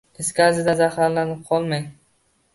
[0.21, 1.87] Is gazidan zaharlanib qolmang